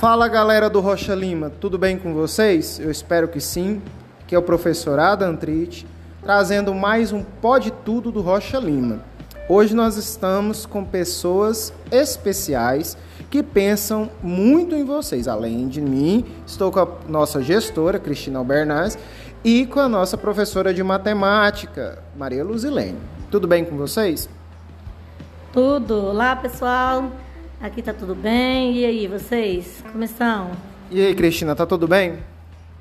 [0.00, 2.78] Fala galera do Rocha Lima, tudo bem com vocês?
[2.78, 3.80] Eu espero que sim.
[4.26, 5.86] Que é o professor Adam Trite,
[6.22, 9.00] trazendo mais um Pode Tudo do Rocha Lima.
[9.48, 12.94] Hoje nós estamos com pessoas especiais
[13.30, 15.26] que pensam muito em vocês.
[15.26, 18.98] Além de mim, estou com a nossa gestora, Cristina Albernaz,
[19.42, 22.98] e com a nossa professora de matemática, Maria Luzilene.
[23.30, 24.28] Tudo bem com vocês?
[25.54, 26.08] Tudo.
[26.08, 27.10] Olá, pessoal.
[27.60, 28.76] Aqui tá tudo bem.
[28.76, 29.82] E aí, vocês?
[29.90, 30.50] Como estão?
[30.90, 32.18] E aí, Cristina, tá tudo bem?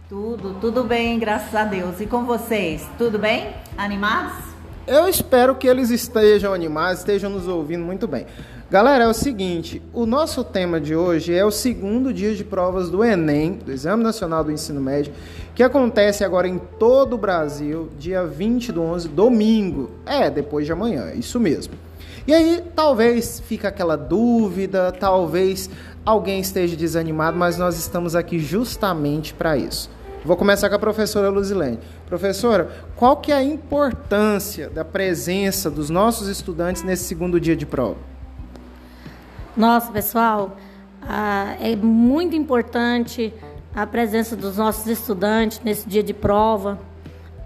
[0.10, 2.00] Tudo, tudo bem, graças a Deus.
[2.02, 2.86] E com vocês?
[2.98, 3.54] Tudo bem?
[3.78, 4.44] Animados?
[4.86, 8.28] Eu espero que eles estejam animados, estejam nos ouvindo muito bem.
[8.70, 12.90] Galera, é o seguinte: o nosso tema de hoje é o segundo dia de provas
[12.90, 15.14] do Enem, do Exame Nacional do Ensino Médio,
[15.56, 19.90] que acontece agora em todo o Brasil, dia 20 do 11, domingo.
[20.06, 21.74] É, depois de amanhã, isso mesmo.
[22.28, 25.70] E aí, talvez fique aquela dúvida, talvez
[26.04, 29.90] alguém esteja desanimado, mas nós estamos aqui justamente para isso.
[30.24, 31.78] Vou começar com a professora Luzilene.
[32.08, 37.66] Professora, qual que é a importância da presença dos nossos estudantes nesse segundo dia de
[37.66, 37.98] prova?
[39.56, 40.58] Nossa, pessoal,
[41.62, 43.32] é muito importante
[43.76, 46.80] a presença dos nossos estudantes nesse dia de prova,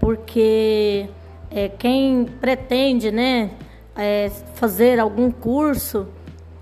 [0.00, 1.06] porque
[1.50, 3.50] é, quem pretende né,
[3.96, 6.08] é, fazer algum curso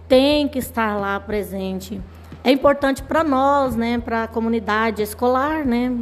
[0.08, 2.00] tem que estar lá presente
[2.48, 5.92] é importante para nós, né, para a comunidade escolar, né?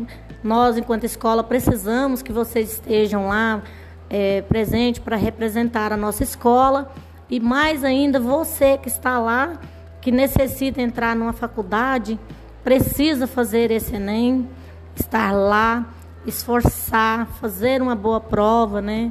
[0.44, 3.62] Nós, enquanto escola, precisamos que vocês estejam lá
[4.08, 6.92] é, presente para representar a nossa escola
[7.28, 9.55] e mais ainda você que está lá,
[10.00, 12.16] que necessita entrar numa faculdade,
[12.62, 14.48] precisa fazer esse Enem,
[14.94, 15.86] estar lá,
[16.24, 19.11] esforçar, fazer uma boa prova, né?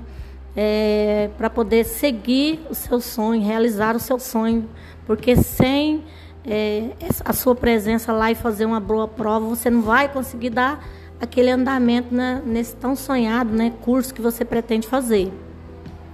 [0.55, 4.69] É, para poder seguir o seu sonho, realizar o seu sonho,
[5.05, 6.03] porque sem
[6.45, 6.91] é,
[7.23, 10.85] a sua presença lá e fazer uma boa prova, você não vai conseguir dar
[11.19, 15.31] aquele andamento né, nesse tão sonhado né, curso que você pretende fazer.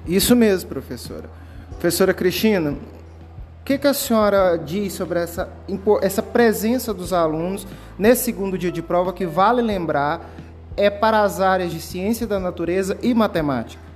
[0.08, 1.30] Isso mesmo, professora.
[1.72, 5.50] Professora Cristina, o que, que, a senhora diz sobre essa,
[6.02, 7.68] essa presença dos alunos
[7.98, 10.30] nesse segundo dia de prova que, vale lembrar,
[10.76, 13.91] é para as áreas de ciência da natureza e matemática?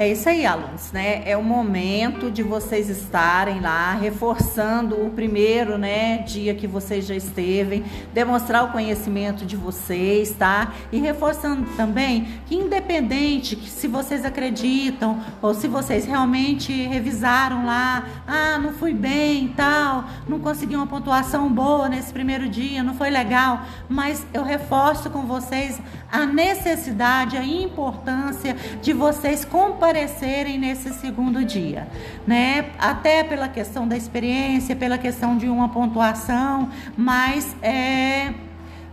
[0.00, 1.20] É isso aí, alunos, né?
[1.26, 7.14] É o momento de vocês estarem lá, reforçando o primeiro, né, dia que vocês já
[7.14, 10.72] esteve, demonstrar o conhecimento de vocês, tá?
[10.90, 18.06] E reforçando também que independente que se vocês acreditam ou se vocês realmente revisaram lá,
[18.26, 23.10] ah, não fui bem, tal, não consegui uma pontuação boa nesse primeiro dia, não foi
[23.10, 25.78] legal, mas eu reforço com vocês
[26.10, 31.88] a necessidade, a importância de vocês compartilharem comparecerem nesse segundo dia,
[32.24, 32.70] né?
[32.78, 38.32] Até pela questão da experiência, pela questão de uma pontuação, mas é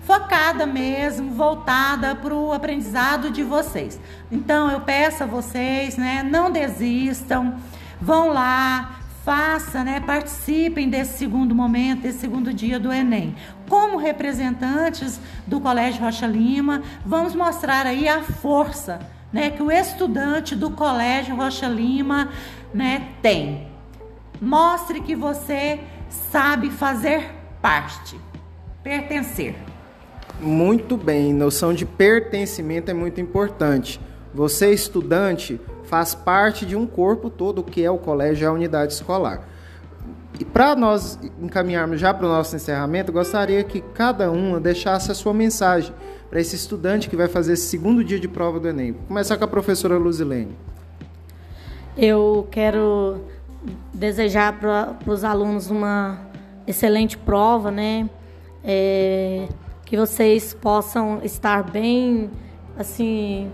[0.02, 4.00] focada mesmo, voltada para o aprendizado de vocês.
[4.32, 6.24] Então eu peço a vocês, né?
[6.24, 7.58] Não desistam,
[8.02, 13.36] vão lá, faça, né, participem desse segundo momento, desse segundo dia do Enem.
[13.70, 20.56] Como representantes do Colégio Rocha Lima, vamos mostrar aí a força né, que o estudante
[20.56, 22.30] do Colégio Rocha Lima
[22.74, 23.68] né, tem.
[24.42, 27.30] Mostre que você sabe fazer
[27.62, 28.20] parte,
[28.84, 29.54] pertencer.
[30.42, 34.02] Muito bem, noção de pertencimento é muito importante.
[34.34, 38.94] Você, estudante, faz parte de um corpo todo que é o colégio e a unidade
[38.94, 39.48] escolar.
[40.40, 45.16] E para nós encaminharmos já para o nosso encerramento, gostaria que cada uma deixasse a
[45.16, 45.94] sua mensagem
[46.30, 48.92] para esse estudante que vai fazer esse segundo dia de prova do Enem.
[48.92, 50.56] Vou começar com a professora Luzilene.
[51.98, 53.22] Eu quero
[53.94, 56.20] desejar para os alunos uma
[56.66, 58.10] excelente prova, né?
[58.64, 59.48] É,
[59.86, 62.30] que vocês possam estar bem,
[62.78, 63.50] assim,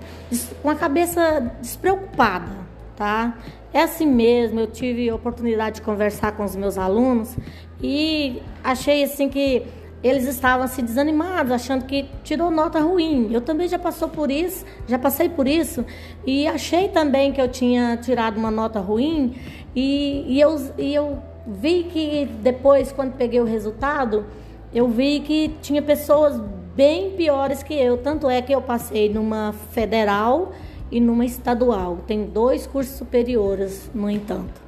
[0.61, 2.51] com a cabeça despreocupada,
[2.95, 3.37] tá?
[3.71, 7.35] É assim mesmo, eu tive a oportunidade de conversar com os meus alunos
[7.81, 9.63] e achei assim que
[10.03, 13.29] eles estavam se assim, desanimados, achando que tirou nota ruim.
[13.31, 15.85] Eu também já passou por isso, já passei por isso
[16.27, 19.35] e achei também que eu tinha tirado uma nota ruim
[19.73, 24.25] e, e, eu, e eu vi que depois, quando peguei o resultado,
[24.73, 26.39] eu vi que tinha pessoas
[26.75, 27.97] bem piores que eu.
[27.97, 30.51] Tanto é que eu passei numa federal
[30.91, 31.99] e numa estadual.
[32.05, 34.61] Tem dois cursos superiores, no entanto.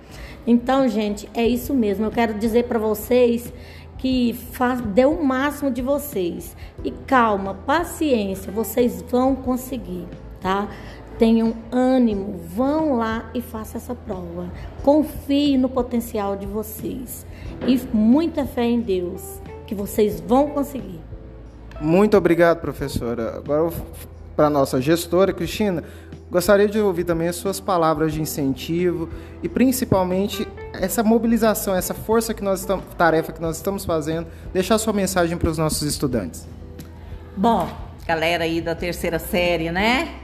[0.47, 2.05] Então, gente, é isso mesmo.
[2.05, 3.51] Eu quero dizer para vocês
[4.05, 6.55] que faz, dê o máximo de vocês.
[6.83, 10.05] E calma, paciência, vocês vão conseguir,
[10.39, 10.67] tá?
[11.17, 14.47] tenham ânimo, vão lá e façam essa prova.
[14.83, 17.25] Confie no potencial de vocês
[17.65, 20.99] e muita fé em Deus, que vocês vão conseguir.
[21.81, 23.37] Muito obrigado, professora.
[23.37, 23.71] Agora,
[24.35, 25.83] para nossa gestora, Cristina,
[26.29, 29.09] gostaria de ouvir também as suas palavras de incentivo
[29.41, 34.77] e principalmente essa mobilização, essa força que nós estamos, tarefa que nós estamos fazendo, deixar
[34.77, 36.47] sua mensagem para os nossos estudantes.
[37.37, 37.69] Bom,
[38.07, 40.21] galera aí da terceira série, né?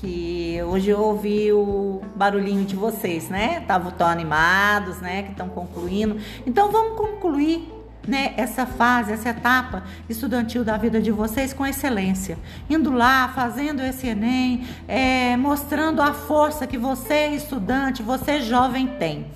[0.00, 3.58] que hoje eu ouvi o barulhinho de vocês, né?
[3.60, 5.24] Estavam tão animados, né?
[5.24, 6.16] Que estão concluindo.
[6.46, 7.70] Então vamos concluir
[8.06, 12.38] né, essa fase, essa etapa estudantil da vida de vocês com excelência.
[12.68, 19.26] Indo lá, fazendo esse Enem, é, mostrando a força que você, estudante, você jovem tem.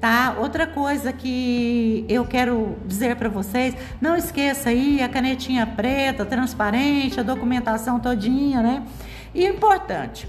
[0.00, 0.36] Tá?
[0.38, 7.20] Outra coisa que eu quero dizer para vocês, não esqueça aí a canetinha preta, transparente,
[7.20, 8.82] a documentação todinha, né?
[9.34, 10.26] E importante,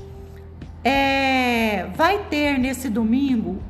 [0.84, 3.64] é, vai ter nesse domingo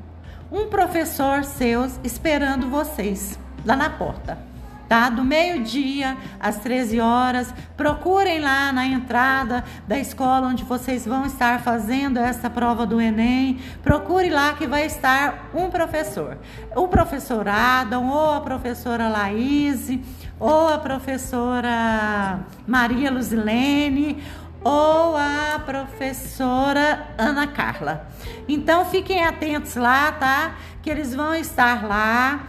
[0.51, 4.51] um professor seus esperando vocês lá na porta.
[4.91, 5.09] Tá?
[5.09, 11.61] Do meio-dia às 13 horas, procurem lá na entrada da escola onde vocês vão estar
[11.61, 13.57] fazendo essa prova do Enem.
[13.81, 16.37] Procure lá que vai estar um professor.
[16.75, 19.97] O professor Adam, ou a professora Laís,
[20.37, 24.21] ou a professora Maria Luzilene,
[24.61, 28.07] ou a professora Ana Carla.
[28.45, 30.55] Então fiquem atentos lá, tá?
[30.81, 32.41] Que eles vão estar lá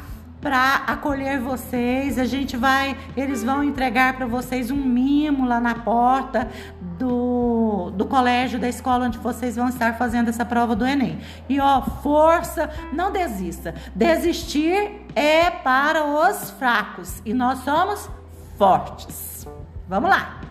[0.42, 2.18] para acolher vocês.
[2.18, 6.50] A gente vai, eles vão entregar para vocês um mimo lá na porta
[6.98, 11.20] do, do colégio, da escola onde vocês vão estar fazendo essa prova do Enem.
[11.48, 13.74] E ó, força, não desista.
[13.94, 18.10] Desistir é para os fracos e nós somos
[18.58, 19.46] fortes.
[19.88, 20.41] Vamos lá!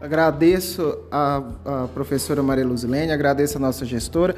[0.00, 4.34] Agradeço a, a professora Maria Luzilene, agradeço a nossa gestora.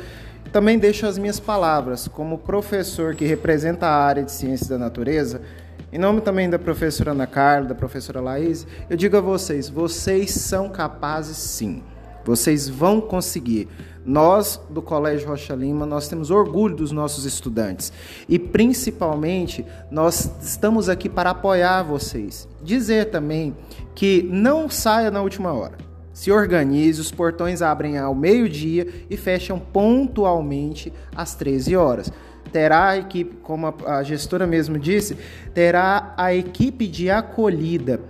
[0.50, 5.41] Também deixo as minhas palavras como professor que representa a área de ciências da natureza.
[5.93, 10.32] Em nome também da professora Ana Carla, da professora Laís, eu digo a vocês: vocês
[10.32, 11.81] são capazes sim.
[12.25, 13.69] Vocês vão conseguir.
[14.04, 17.93] Nós do Colégio Rocha Lima, nós temos orgulho dos nossos estudantes
[18.28, 22.49] e principalmente nós estamos aqui para apoiar vocês.
[22.62, 23.56] Dizer também
[23.94, 25.78] que não saia na última hora.
[26.12, 32.12] Se organize, os portões abrem ao meio-dia e fecham pontualmente às 13 horas.
[32.52, 35.16] Terá a equipe, como a gestora mesmo disse,
[35.54, 38.00] terá a equipe de acolhida.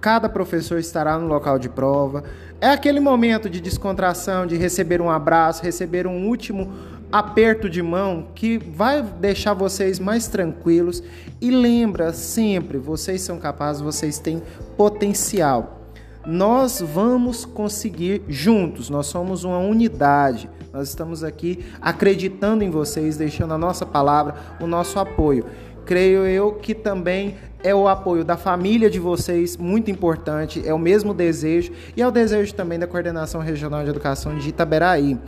[0.00, 2.24] Cada professor estará no local de prova.
[2.60, 6.70] É aquele momento de descontração, de receber um abraço, receber um último
[7.10, 11.02] aperto de mão que vai deixar vocês mais tranquilos
[11.40, 14.42] e lembra sempre, vocês são capazes, vocês têm
[14.76, 15.80] potencial.
[16.26, 20.50] Nós vamos conseguir juntos, nós somos uma unidade.
[20.70, 25.46] Nós estamos aqui acreditando em vocês, deixando a nossa palavra, o nosso apoio.
[25.84, 30.78] Creio eu que também é o apoio da família de vocês, muito importante, é o
[30.78, 35.18] mesmo desejo e é o desejo também da Coordenação Regional de Educação de Itaberaí.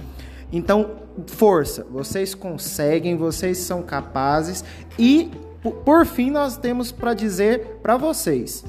[0.52, 0.90] Então,
[1.26, 4.64] força, vocês conseguem, vocês são capazes
[4.98, 5.30] e
[5.84, 8.64] por fim nós temos para dizer para vocês: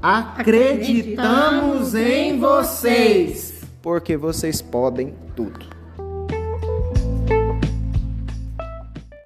[0.00, 5.71] acreditamos em vocês, porque vocês podem tudo.